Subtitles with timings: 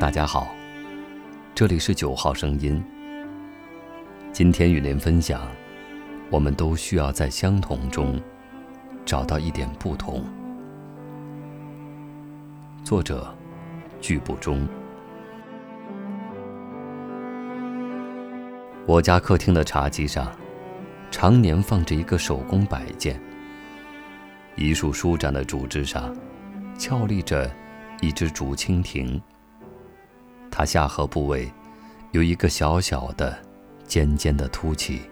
[0.00, 0.48] 大家好，
[1.54, 2.82] 这里是九号声音。
[4.32, 5.46] 今天与您分享，
[6.30, 8.18] 我们都需要在相同中
[9.04, 10.24] 找到一点不同。
[12.82, 13.30] 作者：
[14.00, 14.66] 句不中。
[18.86, 20.32] 我家客厅的茶几上，
[21.10, 23.20] 常年放着一个手工摆件，
[24.56, 26.16] 一束舒展的竹枝上，
[26.78, 27.54] 翘立着
[28.00, 29.20] 一只竹蜻蜓。
[30.50, 31.50] 它下颌部位
[32.10, 33.38] 有一个小小的、
[33.84, 35.02] 尖尖的凸起，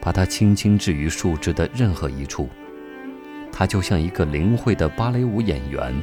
[0.00, 2.48] 把它轻轻置于树枝的任何一处，
[3.52, 5.94] 它就像一个灵慧的芭蕾舞演员，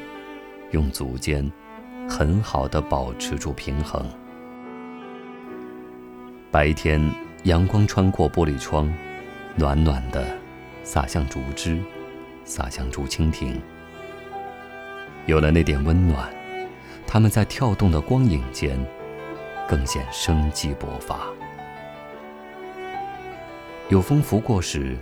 [0.72, 1.52] 用足尖
[2.08, 4.06] 很好的保持住平衡。
[6.50, 7.00] 白天，
[7.44, 8.92] 阳光穿过玻璃窗，
[9.56, 10.26] 暖暖的
[10.84, 11.78] 洒向竹枝，
[12.46, 13.62] 洒向竹蜻蜓。
[15.26, 16.39] 有了那点温暖。
[17.12, 18.80] 它们在跳动的光影间，
[19.68, 21.22] 更显生机勃发。
[23.88, 24.96] 有风拂过时，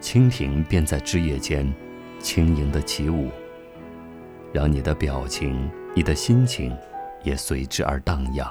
[0.00, 1.74] 蜻蜓便在枝叶间
[2.20, 3.30] 轻盈的起舞，
[4.52, 6.72] 让你的表情、你的心情
[7.24, 8.48] 也随之而荡漾、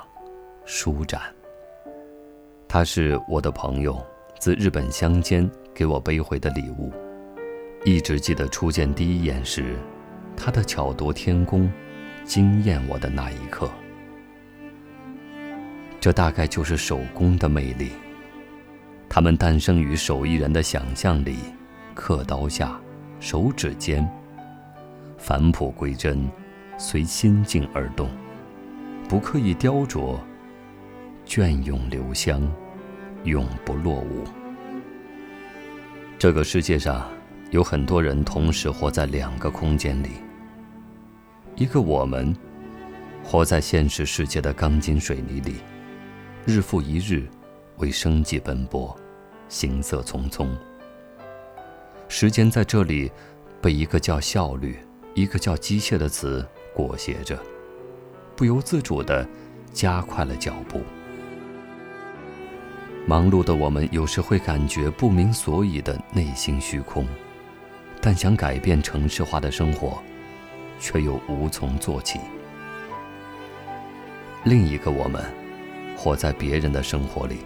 [0.66, 1.22] 舒展。
[2.68, 4.06] 它是我的朋友
[4.38, 6.92] 自日本乡间给我背回的礼物，
[7.86, 9.78] 一直记得初见第一眼时，
[10.36, 11.72] 它的巧夺天工。
[12.26, 13.70] 惊艳我的那一刻，
[16.00, 17.92] 这大概就是手工的魅力。
[19.10, 21.38] 它们诞生于手艺人的想象力，
[21.94, 22.80] 刻刀下，
[23.20, 24.10] 手指间，
[25.18, 26.28] 返璞归真，
[26.78, 28.10] 随心境而动，
[29.08, 30.18] 不刻意雕琢，
[31.26, 32.42] 隽永留香，
[33.24, 34.24] 永不落伍。
[36.18, 37.08] 这个世界上
[37.52, 40.10] 有很多人同时活在两个空间里。
[41.56, 42.36] 一个我们，
[43.23, 45.58] 活在现实世界的钢筋水泥里，
[46.47, 47.28] 日复一日
[47.78, 48.96] 为生计奔波，
[49.50, 50.47] 行色匆匆。
[52.08, 53.12] 时间在这里
[53.62, 54.80] 被一个叫效率、
[55.14, 56.44] 一个叫机械的词
[56.74, 57.38] 裹挟着，
[58.35, 59.28] 不由自主地
[59.72, 60.81] 加快了脚步。
[63.06, 67.08] 忙碌的我们有时会感觉不明所以的内心虚空，
[68.02, 70.02] 但想改变城市化的生活。
[70.79, 72.19] 却又无从做起。
[74.44, 75.23] 另一个我们，
[75.95, 77.38] 活在别人的生活里。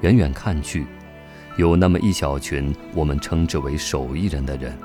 [0.00, 0.86] 远远看去，
[1.56, 4.78] 有那么一小群我们称之为手艺人的人，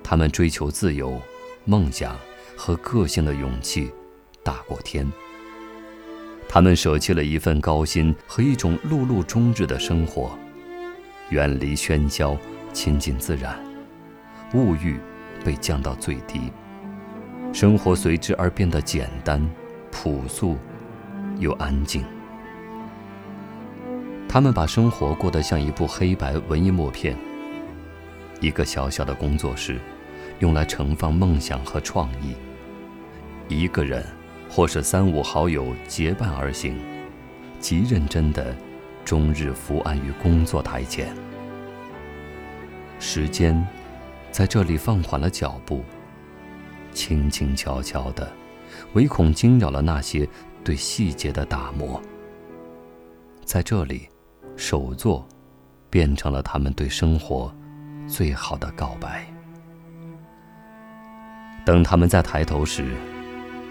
[0.00, 1.20] 他们追求自由、
[1.64, 2.16] 梦想
[2.56, 3.90] 和个性的勇气
[4.44, 5.10] 大过天。
[6.48, 10.38] 他们舍弃了一份高薪和一种碌碌终日的生活，
[11.30, 12.36] 远离喧嚣，
[12.72, 13.58] 亲近自然，
[14.54, 15.00] 物欲。
[15.44, 16.52] 被降到最低，
[17.52, 19.46] 生活随之而变得简单、
[19.90, 20.56] 朴素
[21.38, 22.04] 又安静。
[24.28, 27.16] 他们把生活过得像一部黑白文艺默片，
[28.40, 29.78] 一个小小的工作室，
[30.38, 32.34] 用来盛放梦想和创意。
[33.48, 34.04] 一个人
[34.48, 36.78] 或是三五好友结伴而行，
[37.58, 38.56] 极认真的，
[39.04, 41.14] 终日伏案于工作台前。
[42.98, 43.62] 时间。
[44.32, 45.84] 在这里放缓了脚步，
[46.94, 48.32] 轻轻悄悄的，
[48.94, 50.26] 唯恐惊扰了那些
[50.64, 52.00] 对细节的打磨。
[53.44, 54.08] 在这里，
[54.56, 55.28] 首座
[55.90, 57.54] 变成了他们对生活
[58.08, 59.26] 最好的告白。
[61.66, 62.96] 等他们再抬头时，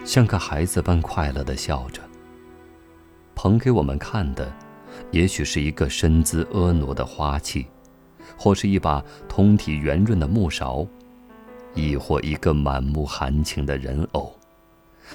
[0.05, 2.01] 像个孩子般快乐的笑着。
[3.33, 4.53] 捧给我们看的，
[5.09, 7.65] 也许是一个身姿婀娜的花器。
[8.37, 10.85] 或是一把通体圆润的木勺，
[11.73, 14.33] 亦或一个满目含情的人偶，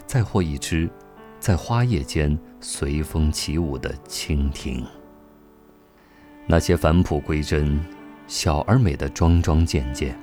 [0.07, 0.89] 再或一只
[1.39, 4.85] 在花叶间随风起舞的蜻蜓。
[6.47, 7.79] 那些返璞归真、
[8.27, 10.19] 小而美的桩桩件件，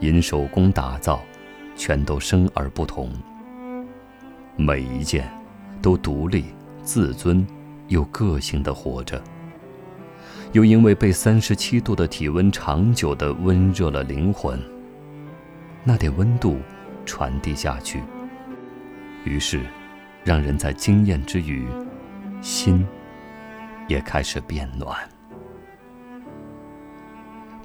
[0.00, 1.20] 因手工打造，
[1.76, 3.10] 全都生而不同。
[4.56, 5.28] 每一件，
[5.80, 6.44] 都独立、
[6.82, 7.46] 自尊，
[7.88, 9.22] 又个性的活着。
[10.52, 14.60] 又因为被三十七度的体温长久的温热了灵魂，
[15.82, 16.58] 那点温度
[17.06, 18.02] 传递下去，
[19.24, 19.62] 于是
[20.22, 21.66] 让人在惊艳之余，
[22.42, 22.86] 心
[23.88, 24.94] 也开始变暖。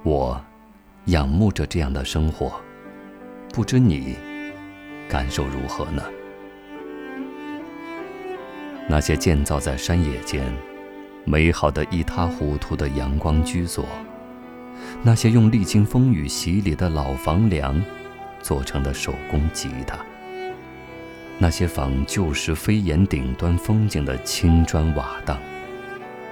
[0.03, 0.41] 我
[1.05, 2.61] 仰慕着这样的生活，
[3.53, 4.15] 不知你
[5.09, 6.01] 感受如何呢？
[8.87, 10.41] 那些建造在山野间。
[11.29, 13.85] 美好的一塌糊涂的阳光居所，
[15.03, 17.83] 那些用历经风雨洗礼的老房梁
[18.41, 19.99] 做成的手工吉他，
[21.37, 25.37] 那些仿旧时飞檐顶端风景的青砖瓦当，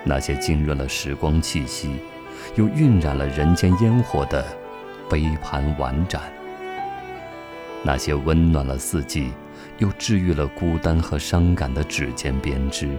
[0.05, 1.97] 那些浸润了时光气息，
[2.55, 4.45] 又晕染了人间烟火的
[5.09, 6.21] 杯盘碗盏，
[7.83, 9.33] 那些温暖了四季，
[9.77, 12.97] 又治愈了孤单和伤感的指尖编织，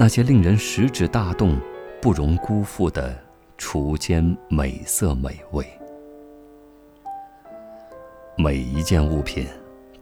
[0.00, 1.60] 那些令人食指大动、
[2.00, 3.22] 不容辜负的
[3.58, 5.62] 厨间美色美味。
[8.34, 9.46] 每一件物品，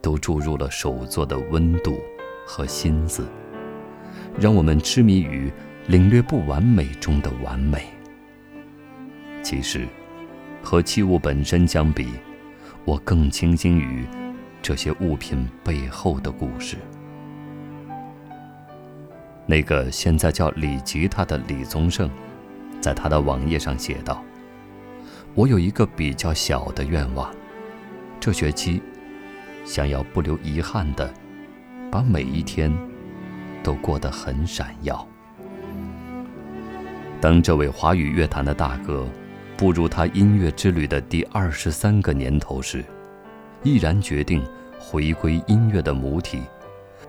[0.01, 1.99] 都注入了手作的温度
[2.47, 3.27] 和心思，
[4.39, 5.51] 让我们痴迷于
[5.89, 7.85] 领略不完美中的完美。
[9.43, 9.85] 其实，
[10.63, 12.07] 和器物本身相比，
[12.85, 14.07] 我更倾心于
[14.63, 16.77] 这些物品背后的故事。
[19.51, 22.11] 那个现在叫李吉他的李宗盛，
[22.83, 24.23] 在他的网页上写道
[25.35, 27.35] ：“我有一个比较小的愿望。”
[28.21, 28.83] 这学期，
[29.65, 31.11] 想要不留遗憾的，
[31.91, 32.71] 把每一天
[33.63, 35.09] 都过得很闪耀。
[37.19, 39.09] 当这位华语乐坛的大哥
[39.57, 42.85] 步入他音乐之旅的第二十三个年头时，
[43.63, 44.45] 毅然决定
[44.79, 46.43] 回归音乐的母体，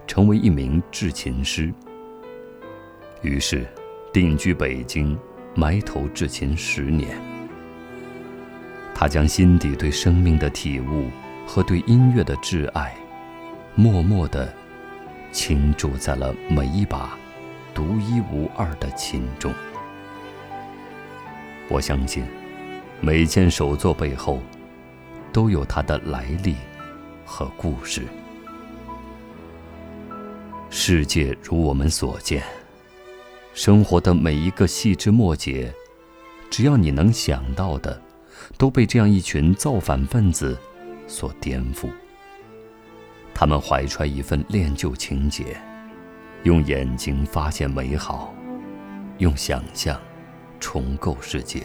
[0.07, 1.73] 成为一名制琴师。
[3.21, 3.67] 于是，
[4.13, 5.17] 定居北京，
[5.53, 7.09] 埋头制琴十年。
[8.95, 11.09] 他将心底对生命的体悟
[11.45, 12.95] 和对音乐的挚爱，
[13.75, 14.53] 默默地
[15.31, 17.17] 倾注在了每一把
[17.73, 19.53] 独一无二的琴中。
[21.69, 22.23] 我相信，
[23.01, 24.41] 每件手作背后
[25.33, 26.55] 都有它的来历
[27.25, 28.03] 和故事。
[30.69, 32.43] 世界如我们所见，
[33.61, 35.69] 生活的每一个细枝末节，
[36.49, 38.01] 只要你能想到的。
[38.57, 40.57] 都被这样一群造反分子
[41.07, 41.89] 所颠覆。
[43.33, 45.57] 他们怀揣一份恋旧情结，
[46.43, 48.33] 用眼睛发现美好，
[49.17, 49.99] 用想象
[50.57, 51.61] 重构世界，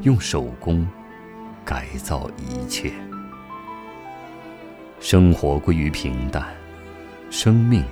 [0.00, 0.88] 用手工
[1.66, 2.94] 改造一切。
[5.00, 6.48] 生活归于平淡，
[7.28, 7.84] 生命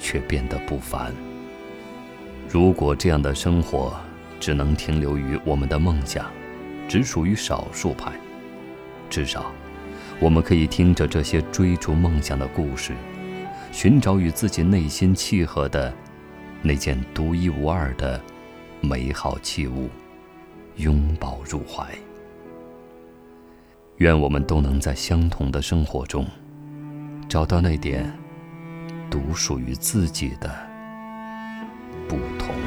[0.00, 1.14] 却变得不凡。
[2.52, 3.94] 如果这样的生活
[4.40, 6.26] 只能停留于我们的梦想，
[6.88, 8.10] 只属于少数派。
[9.08, 9.52] 至少，
[10.18, 12.92] 我们可以听着这些追逐梦想的故事，
[13.70, 15.94] 寻找与自己内心契合的
[16.60, 18.20] 那件独一无二的
[18.80, 19.88] 美好器物，
[20.74, 21.86] 拥抱入怀。
[23.98, 26.26] 愿我们都能在相同的生活中，
[27.28, 28.12] 找到那点
[29.08, 30.50] 独属于自己的
[32.10, 32.59] 不同。